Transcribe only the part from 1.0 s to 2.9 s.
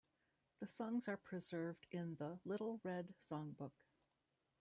are preserved in the Little